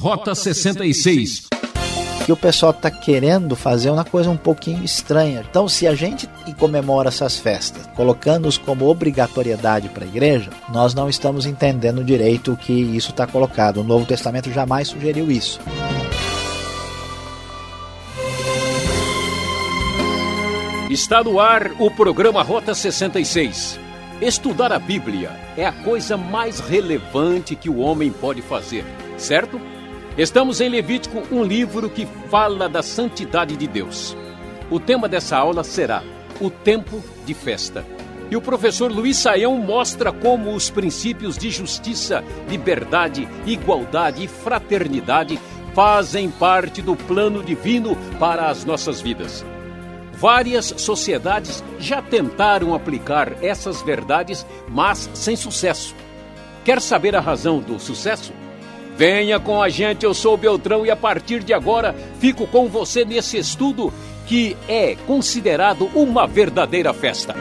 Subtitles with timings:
[0.00, 1.48] Rota 66
[2.24, 5.44] que o pessoal está querendo fazer uma coisa um pouquinho estranha.
[5.48, 6.26] Então, se a gente
[6.58, 12.56] comemora essas festas, colocando-os como obrigatoriedade para a igreja, nós não estamos entendendo direito o
[12.56, 13.82] que isso está colocado.
[13.82, 15.60] O Novo Testamento jamais sugeriu isso.
[20.88, 23.78] Está no ar o programa Rota 66.
[24.22, 28.86] Estudar a Bíblia é a coisa mais relevante que o homem pode fazer,
[29.18, 29.60] certo?
[30.18, 34.16] Estamos em Levítico, um livro que fala da santidade de Deus.
[34.68, 36.02] O tema dessa aula será
[36.40, 37.86] o tempo de festa.
[38.28, 45.38] E o professor Luiz Saião mostra como os princípios de justiça, liberdade, igualdade e fraternidade
[45.74, 49.44] fazem parte do plano divino para as nossas vidas.
[50.12, 55.94] Várias sociedades já tentaram aplicar essas verdades, mas sem sucesso.
[56.64, 58.32] Quer saber a razão do sucesso?
[59.00, 63.02] Venha com a gente, eu sou Beltrão e a partir de agora fico com você
[63.02, 63.90] nesse estudo
[64.26, 67.34] que é considerado uma verdadeira festa.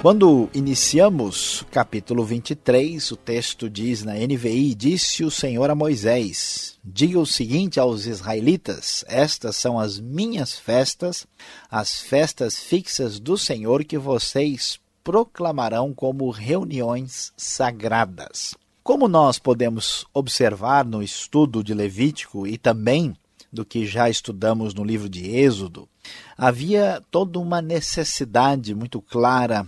[0.00, 7.18] Quando iniciamos capítulo 23, o texto diz na NVI: Disse o Senhor a Moisés: Diga
[7.18, 11.26] o seguinte aos israelitas: Estas são as minhas festas,
[11.68, 18.54] as festas fixas do Senhor que vocês proclamarão como reuniões sagradas.
[18.90, 23.16] Como nós podemos observar no estudo de Levítico e também
[23.52, 25.88] do que já estudamos no livro de Êxodo,
[26.36, 29.64] havia toda uma necessidade muito clara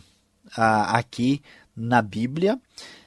[0.56, 1.40] ah, aqui
[1.76, 2.58] na Bíblia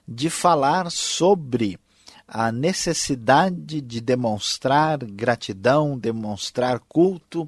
[0.07, 1.77] de falar sobre
[2.25, 7.45] a necessidade de demonstrar gratidão, demonstrar culto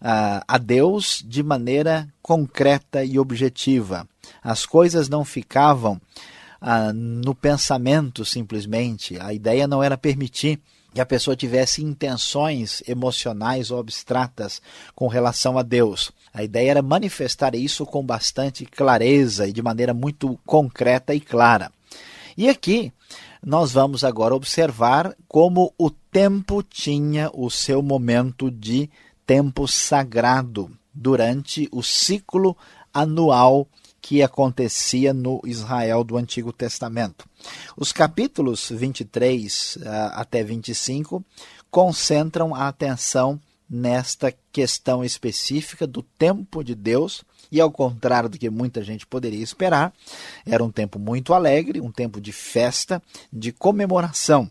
[0.00, 4.08] ah, a Deus de maneira concreta e objetiva.
[4.42, 6.00] As coisas não ficavam
[6.60, 9.18] ah, no pensamento simplesmente.
[9.20, 10.60] A ideia não era permitir
[10.94, 14.62] que a pessoa tivesse intenções emocionais ou abstratas
[14.94, 16.10] com relação a Deus.
[16.32, 21.70] A ideia era manifestar isso com bastante clareza e de maneira muito concreta e clara.
[22.36, 22.92] E aqui
[23.44, 28.88] nós vamos agora observar como o tempo tinha o seu momento de
[29.26, 32.56] tempo sagrado durante o ciclo
[32.92, 33.68] anual
[34.06, 37.28] que acontecia no Israel do Antigo Testamento.
[37.76, 41.24] Os capítulos 23 uh, ah, até 25
[41.72, 48.48] concentram a atenção nesta questão específica do tempo de Deus, e ao contrário do que
[48.48, 49.92] muita gente poderia esperar,
[50.46, 53.02] era um tempo muito alegre, um tempo de festa,
[53.32, 54.48] de comemoração.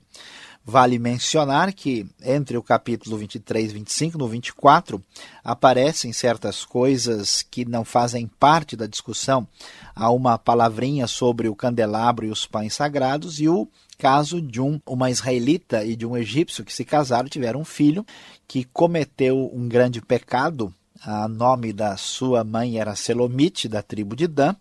[0.67, 4.99] Vale mencionar que entre o capítulo 23 e 25, no 24,
[5.43, 9.47] aparecem certas coisas que não fazem parte da discussão.
[9.95, 13.67] Há uma palavrinha sobre o candelabro e os pães sagrados e o
[13.99, 18.03] caso de um, uma israelita e de um egípcio que se casaram, tiveram um filho
[18.47, 20.73] que cometeu um grande pecado.
[21.05, 24.55] O nome da sua mãe era Selomite, da tribo de Dan.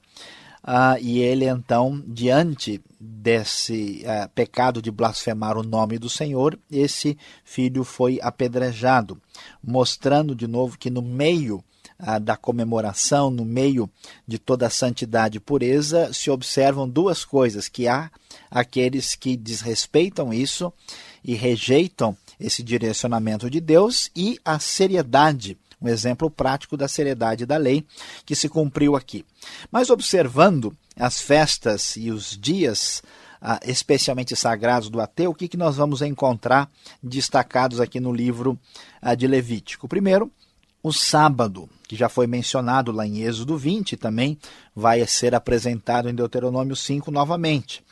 [0.66, 7.18] Ah, e ele então, diante desse uh, pecado de blasfemar o nome do Senhor, esse
[7.44, 9.20] filho foi apedrejado,
[9.62, 11.62] mostrando de novo que no meio
[12.00, 13.90] uh, da comemoração, no meio
[14.26, 18.10] de toda a santidade e pureza, se observam duas coisas: que há
[18.50, 20.72] aqueles que desrespeitam isso
[21.22, 27.56] e rejeitam esse direcionamento de Deus, e a seriedade um exemplo prático da seriedade da
[27.56, 27.84] lei
[28.24, 29.24] que se cumpriu aqui.
[29.70, 33.02] Mas observando as festas e os dias
[33.40, 36.70] ah, especialmente sagrados do ateu, o que, que nós vamos encontrar
[37.02, 38.58] destacados aqui no livro
[39.02, 39.86] ah, de Levítico?
[39.86, 40.30] Primeiro,
[40.82, 44.38] o sábado, que já foi mencionado lá em Êxodo 20, também
[44.74, 47.84] vai ser apresentado em Deuteronômio 5 novamente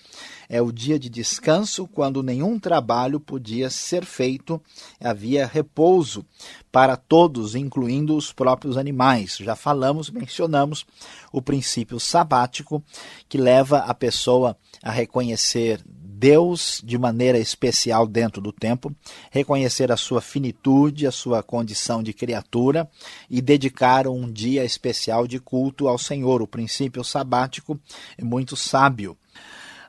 [0.52, 4.60] é o dia de descanso, quando nenhum trabalho podia ser feito,
[5.00, 6.26] havia repouso
[6.70, 9.38] para todos, incluindo os próprios animais.
[9.38, 10.84] Já falamos, mencionamos
[11.32, 12.84] o princípio sabático
[13.30, 18.94] que leva a pessoa a reconhecer Deus de maneira especial dentro do tempo,
[19.30, 22.86] reconhecer a sua finitude, a sua condição de criatura
[23.30, 26.42] e dedicar um dia especial de culto ao Senhor.
[26.42, 27.80] O princípio sabático
[28.18, 29.16] é muito sábio.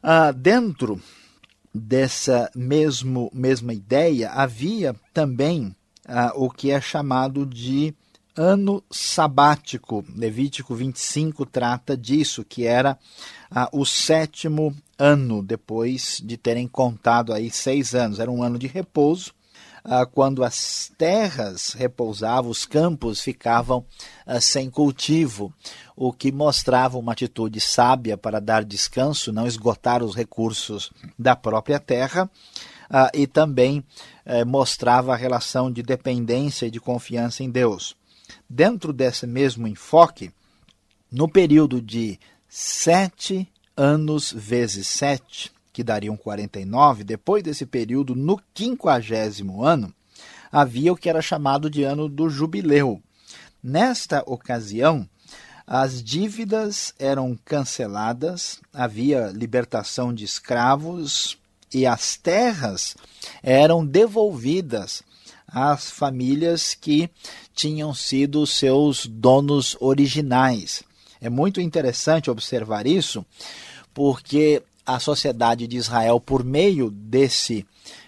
[0.06, 1.02] Ah, dentro
[1.74, 5.74] dessa mesmo, mesma ideia, havia também
[6.06, 7.96] ah, o que é chamado de
[8.36, 10.04] ano sabático.
[10.14, 13.00] Levítico 25 trata disso, que era
[13.50, 18.20] ah, o sétimo ano, depois de terem contado aí seis anos.
[18.20, 19.34] Era um ano de repouso,
[20.14, 23.86] quando as terras repousavam, os campos ficavam
[24.26, 25.54] ah, sem cultivo,
[25.96, 31.80] o que mostrava uma atitude sábia para dar descanso, não esgotar os recursos da própria
[31.80, 32.30] terra,
[32.90, 33.84] ah, e também
[34.26, 37.96] eh, mostrava a relação de dependência e de confiança em Deus.
[38.50, 40.32] Dentro desse mesmo enfoque,
[41.12, 49.66] no período de sete anos vezes sete, que dariam 49, depois desse período, no quinquagésimo
[49.66, 49.94] ano,
[50.52, 53.02] havia o que era chamado de ano do jubileu.
[53.62, 55.10] Nesta ocasião,
[55.66, 61.38] as dívidas eram canceladas, havia libertação de escravos
[61.74, 62.96] e as terras
[63.42, 65.02] eram devolvidas
[65.48, 67.10] às famílias que
[67.56, 70.84] tinham sido seus donos originais.
[71.20, 73.26] É muito interessante observar isso,
[73.94, 77.66] porque a sociedade de Israel, por meio desse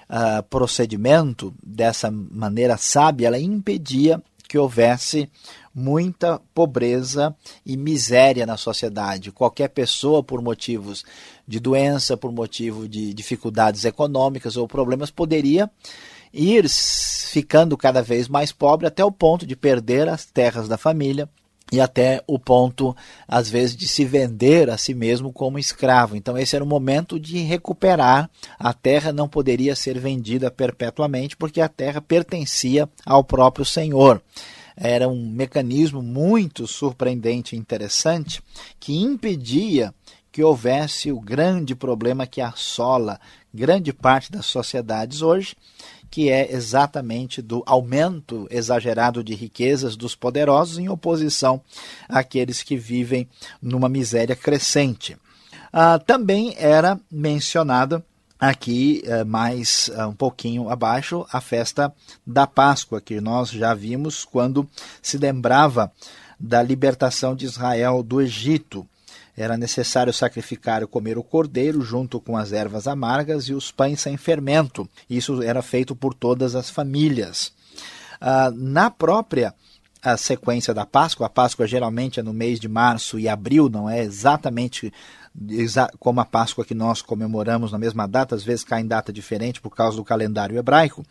[0.10, 5.30] uh, procedimento, dessa maneira sábia, ela impedia que houvesse
[5.74, 7.36] muita pobreza
[7.66, 9.32] e miséria na sociedade.
[9.32, 11.04] Qualquer pessoa, por motivos
[11.48, 15.70] de doença, por motivo de dificuldades econômicas ou problemas, poderia
[16.34, 21.30] ir ficando cada vez mais pobre até o ponto de perder as terras da família,
[21.72, 22.96] e até o ponto,
[23.28, 26.16] às vezes, de se vender a si mesmo como escravo.
[26.16, 28.30] Então, esse era o momento de recuperar.
[28.60, 34.22] A terra não poderia ser vendida perpetuamente, porque a terra pertencia ao próprio Senhor.
[34.78, 38.44] Era um mecanismo muito surpreendente e interessante
[38.80, 39.94] que impedia
[40.32, 43.20] que houvesse o grande problema que assola
[43.54, 45.56] grande parte das sociedades hoje,
[46.16, 51.62] que é exatamente do aumento exagerado de riquezas dos poderosos em oposição
[52.08, 53.28] àqueles que vivem
[53.62, 55.18] numa miséria crescente.
[55.74, 58.02] Ah, também era mencionada
[58.40, 61.94] aqui eh, mais ah, um pouquinho abaixo a festa
[62.26, 64.66] da Páscoa, que nós já vimos quando
[65.02, 65.92] se lembrava
[66.40, 68.88] da libertação de Israel do Egito
[69.36, 74.00] era necessário sacrificar e comer o cordeiro junto com as ervas amargas e os pães
[74.00, 74.88] sem fermento.
[75.10, 77.52] Isso era feito por todas as famílias.
[78.22, 79.54] Ah, na própria
[80.02, 83.90] a sequência da Páscoa, a Páscoa geralmente é no mês de março e abril, não
[83.90, 84.94] é exatamente
[86.00, 89.60] como a Páscoa que nós comemoramos na mesma data, às vezes cai em data diferente
[89.60, 91.04] por causa do calendário hebraico.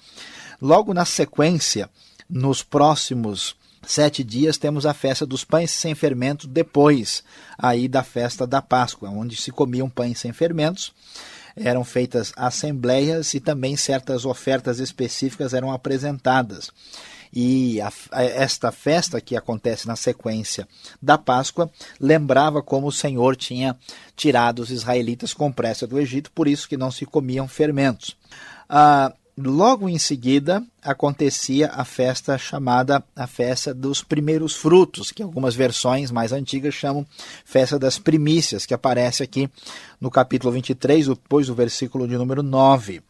[0.63, 1.91] Logo na sequência,
[2.31, 3.57] nos próximos
[3.87, 7.23] sete dias temos a festa dos pães sem fermento depois
[7.59, 10.93] aí da festa da Páscoa, onde se comiam pães sem fermentos.
[11.57, 16.71] Eram feitas assembleias e também certas ofertas específicas eram apresentadas.
[17.33, 20.69] E a, a, esta festa que acontece na sequência
[21.03, 21.69] da Páscoa
[22.01, 23.77] lembrava como o Senhor tinha
[24.17, 28.17] tirado os israelitas com pressa do Egito, por isso que não se comiam fermentos.
[28.69, 35.55] Ah, logo em seguida acontecia a festa chamada a festa dos primeiros frutos, que algumas
[35.55, 37.07] versões mais antigas chamam
[37.45, 39.51] festa das primícias, que aparece aqui
[40.01, 43.03] no capítulo 23, depois do versículo de número 9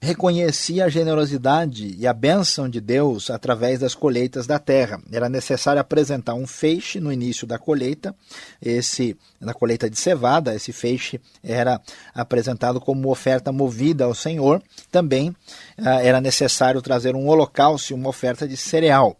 [0.00, 5.00] reconhecia a generosidade e a bênção de Deus através das colheitas da terra.
[5.12, 8.14] Era necessário apresentar um feixe no início da colheita,
[8.62, 11.80] esse na colheita de cevada, esse feixe era
[12.14, 14.62] apresentado como oferta movida ao Senhor.
[14.90, 15.36] Também
[15.76, 19.16] ah, era necessário trazer um holocausto e uma oferta de cereal.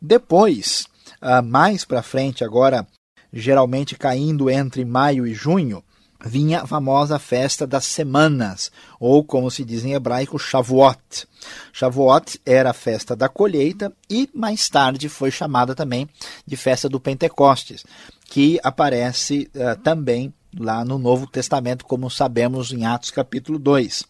[0.00, 0.86] Depois,
[1.20, 2.86] ah, mais para frente, agora
[3.32, 5.82] geralmente caindo entre maio e junho,
[6.24, 11.26] vinha a famosa festa das semanas, ou como se diz em hebraico, Shavuot.
[11.72, 16.08] Shavuot era a festa da colheita e mais tarde foi chamada também
[16.46, 17.84] de festa do Pentecostes,
[18.26, 24.04] que aparece uh, também lá no Novo Testamento, como sabemos em Atos capítulo 2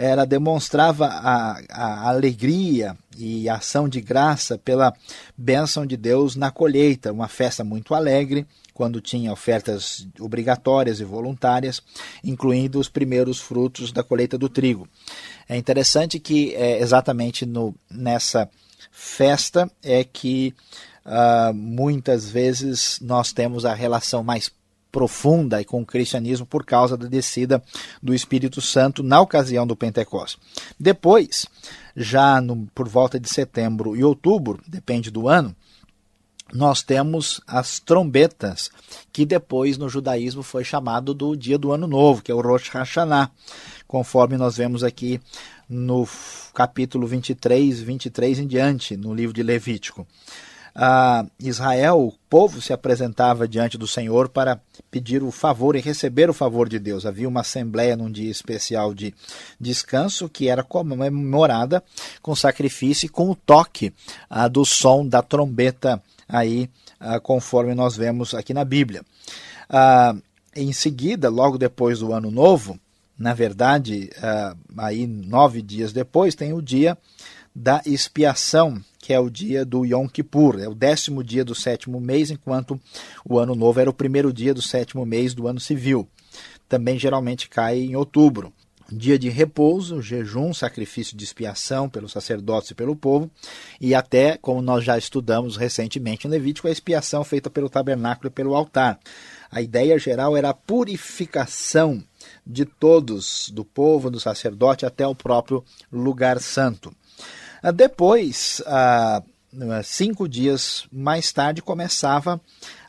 [0.00, 4.94] ela demonstrava a, a alegria e ação de graça pela
[5.36, 11.82] bênção de Deus na colheita, uma festa muito alegre, quando tinha ofertas obrigatórias e voluntárias,
[12.22, 14.88] incluindo os primeiros frutos da colheita do trigo.
[15.48, 18.48] É interessante que é, exatamente no, nessa
[18.92, 20.54] festa é que
[21.04, 24.48] uh, muitas vezes nós temos a relação mais
[24.90, 27.62] profunda e com o cristianismo por causa da descida
[28.02, 30.40] do Espírito Santo na ocasião do Pentecostes.
[30.78, 31.46] Depois,
[31.96, 35.54] já no, por volta de setembro e outubro, depende do ano,
[36.52, 38.70] nós temos as trombetas,
[39.12, 42.70] que depois no judaísmo foi chamado do dia do ano novo, que é o Rosh
[42.70, 43.30] Hashanah,
[43.86, 45.20] conforme nós vemos aqui
[45.68, 46.08] no
[46.54, 50.06] capítulo 23, 23 em diante, no livro de Levítico.
[51.40, 56.34] Israel, o povo se apresentava diante do Senhor para pedir o favor e receber o
[56.34, 57.04] favor de Deus.
[57.04, 59.12] Havia uma assembleia num dia especial de
[59.60, 61.82] descanso que era comemorada
[62.22, 63.92] com sacrifício e com o toque
[64.30, 66.70] ah, do som da trombeta aí,
[67.00, 69.02] ah, conforme nós vemos aqui na Bíblia.
[69.68, 70.14] Ah,
[70.54, 72.78] em seguida, logo depois do Ano Novo,
[73.18, 74.10] na verdade,
[74.76, 76.96] aí nove dias depois, tem o dia
[77.54, 81.98] da expiação, que é o dia do Yom Kippur, é o décimo dia do sétimo
[81.98, 82.78] mês, enquanto
[83.24, 86.06] o ano novo era o primeiro dia do sétimo mês do ano civil.
[86.68, 88.52] Também geralmente cai em outubro.
[88.92, 93.30] Dia de repouso, jejum, sacrifício de expiação pelos sacerdotes e pelo povo,
[93.80, 98.30] e até, como nós já estudamos recentemente em Levítico, a expiação feita pelo tabernáculo e
[98.30, 99.00] pelo altar.
[99.50, 102.04] A ideia geral era a purificação
[102.46, 106.94] de todos, do povo, do sacerdote, até o próprio lugar santo.
[107.62, 109.22] Ah, depois, ah,
[109.84, 112.40] cinco dias mais tarde, começava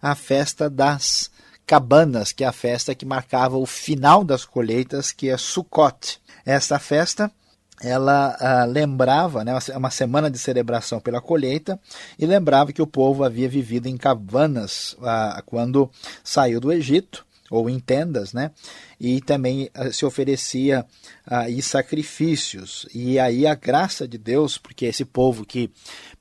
[0.01, 1.31] a festa das
[1.65, 6.19] cabanas, que é a festa que marcava o final das colheitas, que é Sukkot.
[6.45, 7.31] Essa festa
[7.81, 11.79] ela ah, lembrava, né, uma semana de celebração pela colheita,
[12.17, 15.89] e lembrava que o povo havia vivido em cabanas ah, quando
[16.23, 18.51] saiu do Egito, ou em tendas, né?
[18.99, 20.85] E também uh, se oferecia
[21.25, 22.87] aí uh, sacrifícios.
[22.93, 25.71] E aí a graça de Deus, porque esse povo que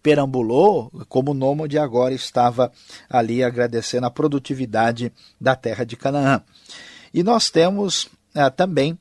[0.03, 2.73] perambulou como nômade agora estava
[3.09, 6.43] ali agradecendo a produtividade da terra de Canaã.
[7.13, 8.05] E nós temos
[8.35, 8.99] uh, também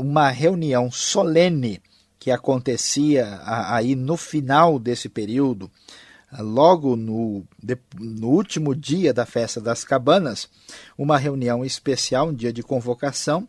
[0.00, 1.82] uma reunião solene
[2.18, 5.70] que acontecia aí no final desse período,
[6.42, 7.44] logo no,
[7.98, 10.48] no último dia da festa das cabanas,
[10.96, 13.46] uma reunião especial, um dia de convocação,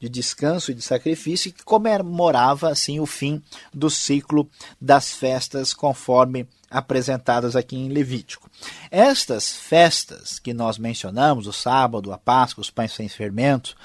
[0.00, 4.48] de descanso e de sacrifício, que comemorava assim o fim do ciclo
[4.80, 8.48] das festas conforme apresentadas aqui em Levítico.
[8.90, 13.76] Estas festas que nós mencionamos, o sábado, a Páscoa, os pães sem fermento,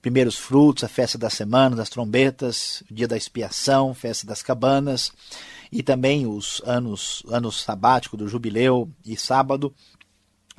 [0.00, 5.12] primeiros frutos, a festa da semana, das trombetas, o dia da expiação, festa das cabanas,
[5.70, 9.74] e também os anos, anos sabático do jubileu e sábado,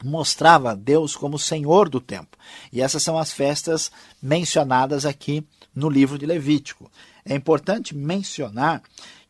[0.04, 2.38] mostrava Deus como Senhor do tempo.
[2.72, 6.90] E essas são as festas mencionadas aqui no livro de Levítico.
[7.26, 8.82] É importante mencionar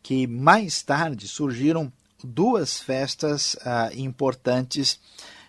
[0.02, 1.92] que mais tarde surgiram
[2.24, 5.00] duas festas ah, importantes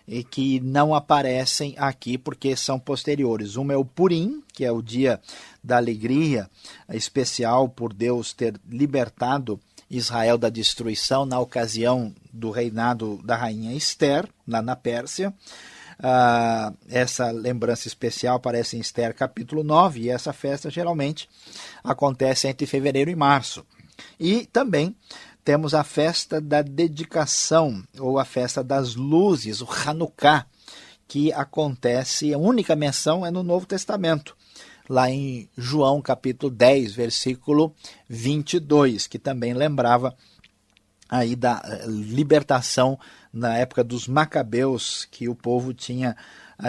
[0.07, 3.55] e que não aparecem aqui porque são posteriores.
[3.55, 5.21] Uma é o Purim, que é o dia
[5.63, 6.49] da alegria
[6.89, 9.59] especial por Deus ter libertado
[9.91, 15.33] Israel da destruição na ocasião do reinado da rainha Esther, lá na Pérsia.
[15.99, 21.29] Uh, essa lembrança especial aparece em Esther capítulo 9, e essa festa geralmente
[21.83, 23.65] acontece entre fevereiro e março.
[24.19, 24.95] E também
[25.43, 30.45] temos a festa da dedicação, ou a festa das luzes, o Hanukkah,
[31.07, 34.35] que acontece, a única menção é no Novo Testamento
[34.91, 37.73] lá em João capítulo 10, versículo
[38.09, 40.13] 22, que também lembrava
[41.09, 42.99] aí da eh, libertação
[43.31, 46.17] na época dos macabeus que o povo tinha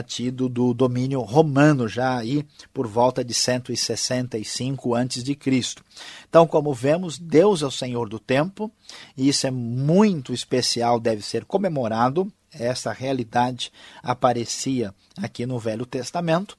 [0.07, 5.85] tido do domínio romano já aí por volta de 165 antes de Cristo.
[6.29, 8.71] Então, como vemos, Deus é o Senhor do tempo,
[9.17, 12.33] e isso é muito especial, deve ser comemorado.
[12.52, 16.56] Essa realidade aparecia aqui no Velho Testamento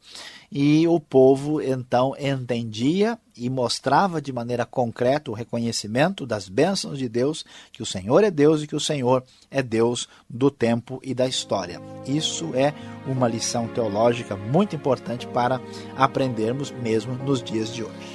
[0.52, 7.10] e o povo então entendia e mostrava de maneira concreta o reconhecimento das bênçãos de
[7.10, 11.14] Deus, que o Senhor é Deus e que o Senhor é Deus do tempo e
[11.14, 11.82] da história.
[12.06, 12.74] Isso é
[13.08, 15.60] uma lição teológica muito importante para
[15.96, 18.13] aprendermos mesmo nos dias de hoje.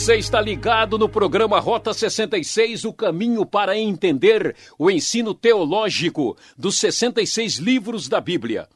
[0.00, 6.78] Você está ligado no programa Rota 66, o caminho para entender o ensino teológico dos
[6.78, 8.66] 66 livros da Bíblia.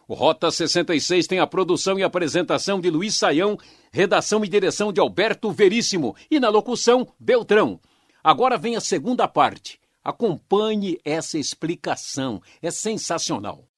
[0.08, 3.56] O Rota 66 tem a produção e apresentação de Luiz Saião,
[3.92, 7.80] redação e direção de Alberto Veríssimo e na locução Beltrão.
[8.24, 9.80] Agora vem a segunda parte.
[10.04, 13.69] Acompanhe essa explicação, é sensacional.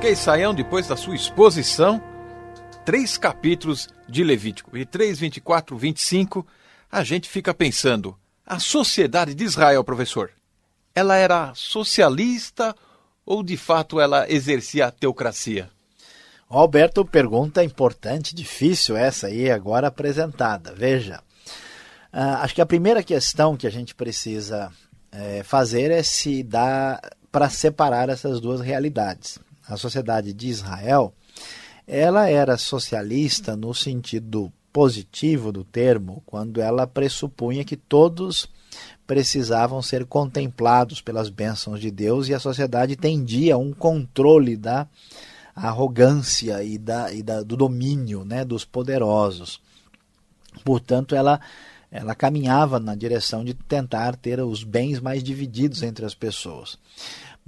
[0.00, 2.02] Ok, Saião, depois da sua exposição,
[2.86, 6.46] três capítulos de Levítico e 3, 24, 25,
[6.90, 8.16] a gente fica pensando,
[8.46, 10.30] a sociedade de Israel, professor,
[10.94, 12.74] ela era socialista
[13.26, 15.68] ou de fato ela exercia a teocracia?
[16.48, 20.72] Alberto, pergunta importante, difícil essa aí agora apresentada.
[20.74, 21.22] Veja,
[22.10, 24.72] uh, acho que a primeira questão que a gente precisa
[25.12, 26.98] é, fazer é se dar
[27.30, 29.38] para separar essas duas realidades.
[29.72, 31.14] A sociedade de Israel,
[31.86, 38.48] ela era socialista no sentido positivo do termo, quando ela pressupunha que todos
[39.06, 44.86] precisavam ser contemplados pelas bênçãos de Deus e a sociedade tendia a um controle da
[45.54, 49.60] arrogância e, da, e da, do domínio né, dos poderosos.
[50.64, 51.40] Portanto, ela,
[51.90, 56.78] ela caminhava na direção de tentar ter os bens mais divididos entre as pessoas.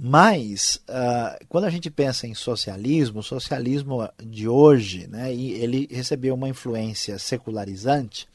[0.05, 6.35] Mas, uh, quando a gente pensa em socialismo, o socialismo de hoje, né, ele recebeu
[6.35, 8.27] uma influência secularizante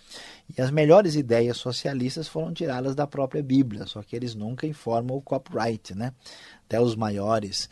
[0.49, 5.19] e as melhores ideias socialistas foram tiradas da própria Bíblia, só que eles nunca informam
[5.19, 5.95] o copyright.
[5.95, 6.15] Né?
[6.65, 7.69] Até os maiores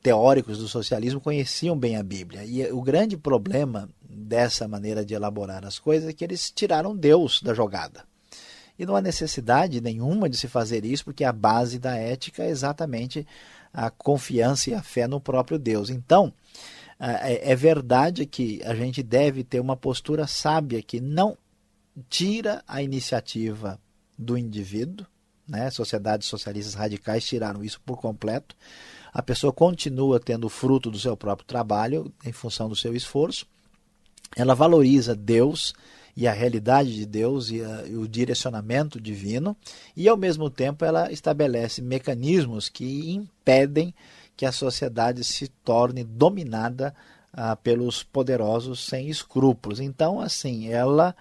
[0.00, 2.44] teóricos do socialismo conheciam bem a Bíblia.
[2.44, 7.42] E o grande problema dessa maneira de elaborar as coisas é que eles tiraram Deus
[7.42, 8.04] da jogada.
[8.80, 12.48] E não há necessidade nenhuma de se fazer isso, porque a base da ética é
[12.48, 13.26] exatamente
[13.74, 15.90] a confiança e a fé no próprio Deus.
[15.90, 16.32] Então,
[16.98, 21.36] é, é verdade que a gente deve ter uma postura sábia que não
[22.08, 23.78] tira a iniciativa
[24.16, 25.06] do indivíduo,
[25.46, 25.70] né?
[25.70, 28.56] Sociedades socialistas radicais tiraram isso por completo.
[29.12, 33.46] A pessoa continua tendo fruto do seu próprio trabalho em função do seu esforço.
[34.34, 35.74] Ela valoriza Deus
[36.20, 39.56] e a realidade de Deus e, a, e, o direcionamento divino,
[39.96, 43.94] e ao mesmo tempo ela estabelece mecanismos que impedem
[44.36, 46.94] que a sociedade se torne dominada
[47.32, 49.80] ah, pelos poderosos sem escrúpulos.
[49.80, 51.16] Então, assim, ela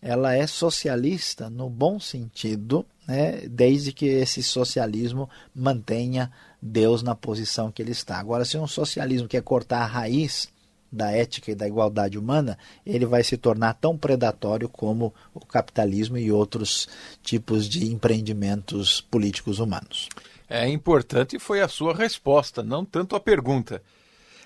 [0.00, 6.30] ela é socialista no bom sentido, né, desde que esse socialismo mantenha
[6.60, 8.18] Deus na posição que ele está.
[8.18, 10.48] Agora, se um socialismo quer cortar a raiz
[10.94, 16.16] da ética e da igualdade humana, ele vai se tornar tão predatório como o capitalismo
[16.16, 16.88] e outros
[17.22, 20.08] tipos de empreendimentos políticos humanos.
[20.48, 23.82] É importante foi a sua resposta, não tanto a pergunta.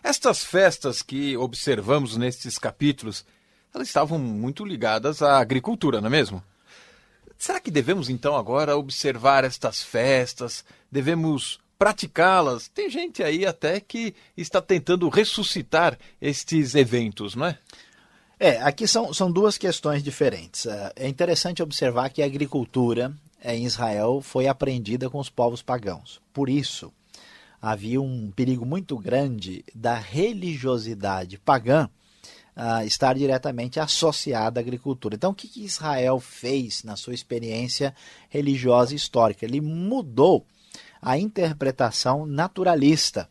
[0.02, 3.26] Estas festas que observamos nestes capítulos,
[3.74, 6.42] elas estavam muito ligadas à agricultura, não é mesmo?
[7.36, 10.64] Será que devemos então agora observar estas festas?
[10.90, 12.68] Devemos praticá-las.
[12.68, 17.58] Tem gente aí até que está tentando ressuscitar estes eventos, não é?
[18.40, 20.66] É, aqui são, são duas questões diferentes.
[20.66, 23.12] É, é interessante observar que a agricultura
[23.44, 26.20] em Israel foi aprendida com os povos pagãos.
[26.32, 26.92] Por isso,
[27.60, 31.88] havia um perigo muito grande da religiosidade pagã
[32.56, 35.14] uh, estar diretamente associada à agricultura.
[35.14, 37.94] Então, o que, que Israel fez na sua experiência
[38.28, 39.44] religiosa e histórica?
[39.44, 40.46] Ele mudou
[41.00, 43.28] a interpretação naturalista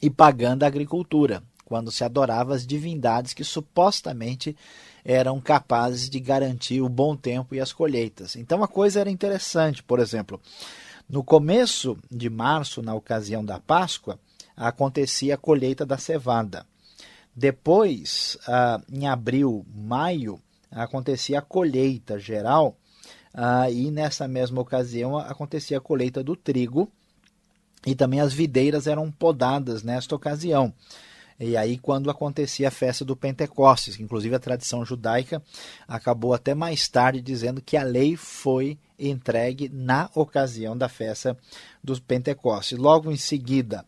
[0.00, 4.56] e pagã da agricultura, quando se adorava as divindades que supostamente
[5.04, 8.36] eram capazes de garantir o bom tempo e as colheitas.
[8.36, 10.40] Então a coisa era interessante, por exemplo,
[11.08, 14.18] no começo de março, na ocasião da Páscoa,
[14.56, 16.66] acontecia a colheita da cevada.
[17.34, 22.76] Depois, ah, em abril, maio, acontecia a colheita geral
[23.38, 26.90] ah, e nessa mesma ocasião acontecia a colheita do trigo
[27.86, 30.72] e também as videiras eram podadas nesta ocasião.
[31.38, 35.42] E aí, quando acontecia a festa do Pentecostes, que inclusive a tradição judaica
[35.86, 41.36] acabou até mais tarde dizendo que a lei foi entregue na ocasião da festa
[41.84, 42.78] dos Pentecostes.
[42.78, 43.84] Logo em seguida,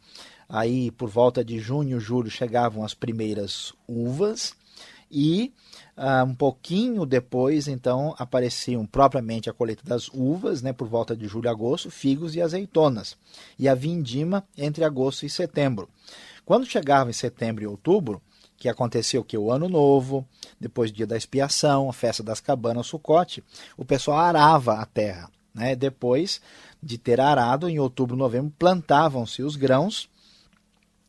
[0.46, 4.54] aí por volta de junho, julho, chegavam as primeiras uvas
[5.11, 5.54] e
[5.98, 11.26] Uh, um pouquinho depois, então, apareciam propriamente a colheita das uvas, né, por volta de
[11.26, 13.16] julho e agosto, figos e azeitonas,
[13.58, 15.88] e a vindima entre agosto e setembro.
[16.44, 18.22] Quando chegava em setembro e outubro,
[18.56, 20.26] que aconteceu que o ano novo,
[20.61, 23.42] depois do dia da expiação, a festa das cabanas, o sucote,
[23.76, 25.28] o pessoal arava a terra.
[25.54, 25.74] Né?
[25.74, 26.40] Depois
[26.82, 30.08] de ter arado, em outubro, novembro, plantavam-se os grãos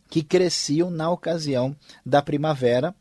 [0.09, 1.75] que cresciam na ocasião
[2.05, 2.95] da primavera,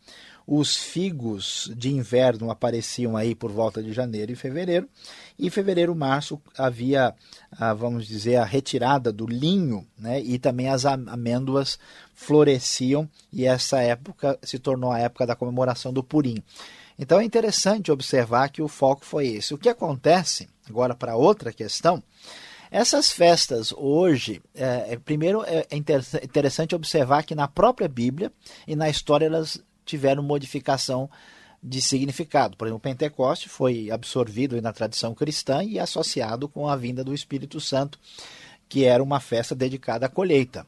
[0.51, 4.89] os figos de inverno apareciam aí por volta de janeiro e fevereiro.
[5.39, 7.15] E fevereiro, março havia,
[7.53, 10.23] ah, vamos dizer, a retirada do linho, né?
[10.23, 11.79] E também as amêndoas
[12.15, 16.43] floresciam e essa época se tornou a época da comemoração do Purim.
[16.99, 19.53] Então é interessante observar que o foco foi esse.
[19.53, 22.03] O que acontece agora para outra questão
[22.71, 28.33] Essas festas hoje, é, primeiro é, é interessante observar que na própria Bíblia
[28.67, 31.11] e na história elas tiveram modificação
[31.63, 32.57] de significado.
[32.57, 37.15] Por exemplo, o Pentecoste foi absorvido na tradição cristã e associado com a vinda do
[37.15, 37.99] Espírito Santo,
[38.69, 40.67] que era uma festa dedicada à colheita.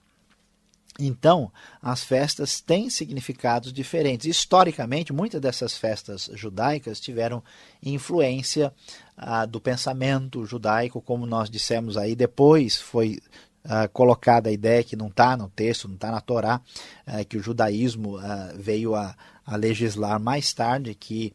[0.99, 4.27] Então, as festas têm significados diferentes.
[4.27, 7.43] Historicamente, muitas dessas festas judaicas tiveram
[7.83, 8.73] influência
[9.17, 12.15] ah, do pensamento judaico, como nós dissemos aí.
[12.15, 13.21] Depois foi
[13.65, 16.61] ah, colocada a ideia que não está no texto, não está na Torá,
[17.07, 21.33] ah, que o judaísmo ah, veio a, a, legislar mais tarde, que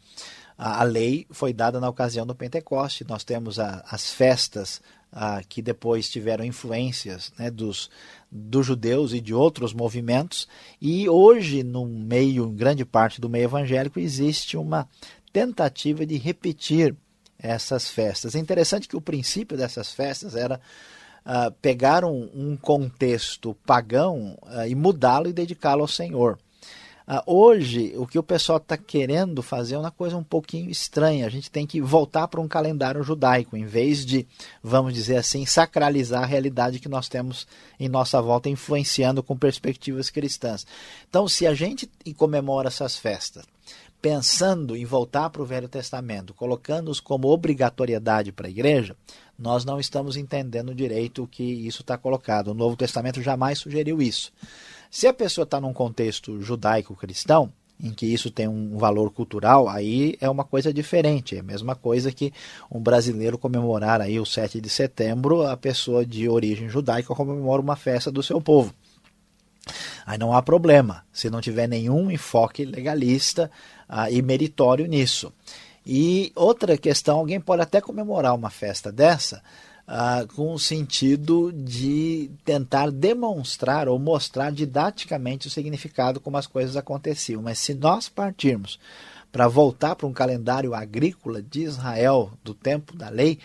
[0.57, 3.05] a, a, lei foi dada na ocasião do Pentecoste.
[3.07, 7.89] Nós temos as festas ah, que depois tiveram influências né, dos,
[8.31, 10.47] dos judeus e de outros movimentos,
[10.81, 14.89] e hoje, no meio, em grande parte do meio evangélico, existe uma
[15.31, 16.95] tentativa de repetir
[17.37, 18.35] essas festas.
[18.35, 20.59] É interessante que o princípio dessas festas era
[21.25, 26.37] uh, pegar um, um, contexto pagão uh, e mudá-lo e dedicá-lo ao Senhor.
[27.07, 31.27] Uh, hoje, o que o pessoal está querendo fazer é uma coisa um pouquinho estranha.
[31.27, 34.25] A gente tem que voltar para um calendário judaico, em vez de,
[34.63, 37.47] vamos dizer assim, sacralizar a realidade que nós temos
[37.79, 40.65] em nossa volta, influenciando com perspectivas cristãs.
[41.07, 43.45] Então, se a gente comemora essas festas,
[44.05, 48.95] pensando em voltar para o Velho Testamento, colocando-os como obrigatoriedade para a igreja,
[49.37, 52.49] nós não estamos entendendo direito o que isso está colocado.
[52.49, 54.31] O Novo Testamento jamais sugeriu isso.
[54.89, 60.15] Se a pessoa está num contexto judaico-cristão, em que isso tem um valor cultural, aí
[60.21, 61.35] é uma coisa diferente.
[61.35, 62.31] É a mesma coisa que
[62.71, 67.75] um brasileiro comemorar aí o 7 de setembro, a pessoa de origem judaica comemora uma
[67.75, 68.73] festa do seu povo.
[70.05, 73.49] Aí não há problema, se não tiver nenhum enfoque legalista
[73.89, 75.33] ah, e meritório nisso.
[75.85, 79.43] E outra questão, alguém pode até comemorar uma festa dessa,
[79.87, 86.75] ah, com o sentido de tentar demonstrar ou mostrar didaticamente o significado como as coisas
[86.75, 87.41] aconteciam.
[87.41, 88.79] Mas se nós partirmos
[89.31, 93.37] para voltar para um calendário agrícola de Israel do tempo da lei,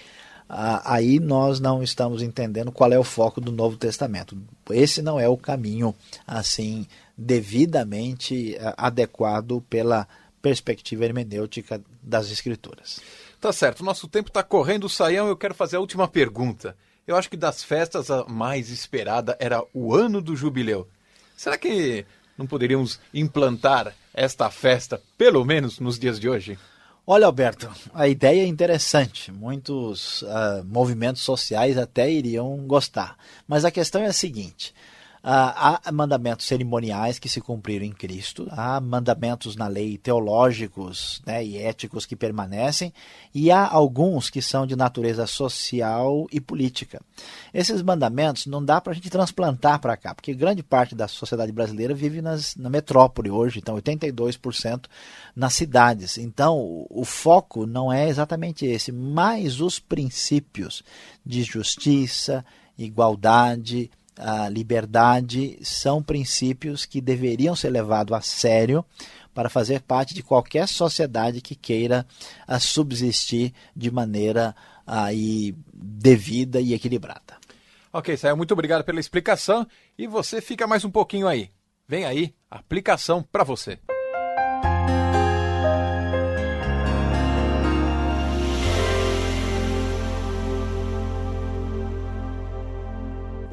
[0.48, 4.36] ah, aí nós não estamos entendendo qual é o foco do Novo Testamento.
[4.70, 5.94] Esse não é o caminho
[6.26, 10.08] assim devidamente ah, adequado pela
[10.40, 13.00] perspectiva hermenêutica das Escrituras.
[13.40, 16.76] Tá certo, nosso tempo está correndo, Saião, eu quero fazer a última pergunta.
[17.06, 20.86] Eu acho que das festas a mais esperada era o ano do jubileu.
[21.36, 22.04] Será que
[22.36, 26.58] não poderíamos implantar esta festa, pelo menos nos dias de hoje?
[27.06, 29.32] Olha, Alberto, a ideia é interessante.
[29.32, 33.16] Muitos uh, movimentos sociais até iriam gostar.
[33.48, 34.74] Mas a questão é a seguinte:
[35.22, 41.44] ah, há mandamentos cerimoniais que se cumpriram em Cristo, há mandamentos na lei teológicos né,
[41.44, 42.92] e éticos que permanecem,
[43.34, 47.02] e há alguns que são de natureza social e política.
[47.52, 51.52] Esses mandamentos não dá para a gente transplantar para cá, porque grande parte da sociedade
[51.52, 54.86] brasileira vive nas, na metrópole hoje, então 82%
[55.36, 56.16] nas cidades.
[56.16, 60.82] Então o, o foco não é exatamente esse, mas os princípios
[61.26, 62.42] de justiça,
[62.78, 68.84] igualdade, a liberdade são princípios que deveriam ser levados a sério
[69.32, 72.06] para fazer parte de qualquer sociedade que queira
[72.60, 74.54] subsistir de maneira
[74.86, 77.38] aí devida e equilibrada.
[77.92, 81.50] Ok, Saia, muito obrigado pela explicação e você fica mais um pouquinho aí.
[81.88, 83.78] Vem aí, aplicação para você.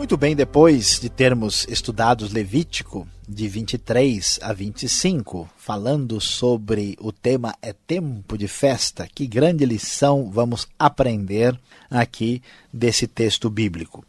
[0.07, 7.53] Muito bem, depois de termos estudado Levítico de 23 a 25, falando sobre o tema
[7.61, 11.59] é tempo de festa, que grande lição vamos aprender
[11.91, 12.41] aqui
[12.71, 14.01] desse texto bíblico.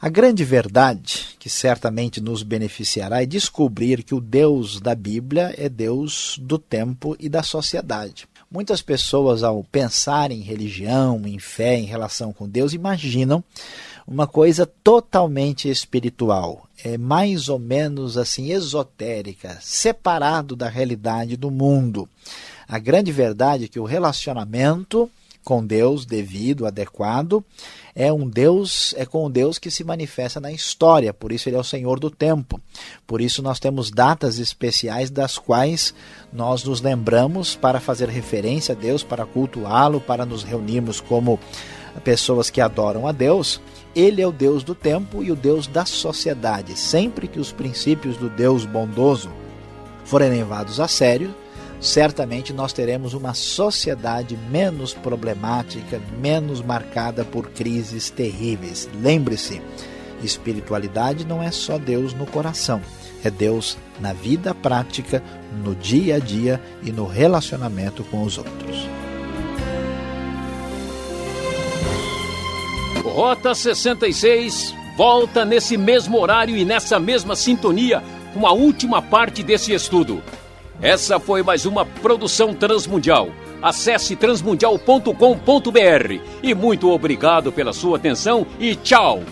[0.00, 5.68] A grande verdade que certamente nos beneficiará é descobrir que o Deus da Bíblia é
[5.68, 8.26] Deus do tempo e da sociedade.
[8.50, 13.44] Muitas pessoas, ao pensar em religião, em fé, em relação com Deus, imaginam
[14.06, 22.08] uma coisa totalmente espiritual, é mais ou menos assim esotérica, separado da realidade do mundo.
[22.66, 25.10] A grande verdade é que o relacionamento
[25.48, 27.42] com Deus devido, adequado,
[27.94, 31.58] é um Deus, é com Deus que se manifesta na história, por isso ele é
[31.58, 32.60] o Senhor do tempo.
[33.06, 35.94] Por isso nós temos datas especiais das quais
[36.30, 41.40] nós nos lembramos para fazer referência a Deus, para cultuá-lo, para nos reunirmos como
[42.04, 43.58] pessoas que adoram a Deus
[43.96, 46.78] ele é o Deus do tempo e o Deus da sociedade.
[46.78, 49.30] Sempre que os princípios do Deus bondoso
[50.04, 51.34] forem levados a sério,
[51.80, 58.88] certamente nós teremos uma sociedade menos problemática, menos marcada por crises terríveis.
[59.00, 59.62] Lembre-se,
[60.22, 62.80] espiritualidade não é só Deus no coração,
[63.24, 65.22] é Deus na vida prática,
[65.64, 68.88] no dia a dia e no relacionamento com os outros.
[73.04, 78.02] Rota 66 volta nesse mesmo horário e nessa mesma sintonia
[78.34, 80.22] com a última parte desse estudo.
[80.80, 83.30] Essa foi mais uma produção transmundial.
[83.60, 85.12] Acesse transmundial.com.br
[86.42, 89.22] e muito obrigado pela sua atenção e tchau!